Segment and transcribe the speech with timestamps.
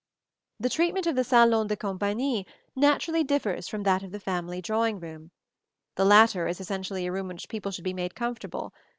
[0.59, 4.99] The treatment of the salon de compagnie naturally differs from that of the family drawing
[4.99, 5.29] room:
[5.93, 8.73] the latter is essentially a room in which people should be made comfortable.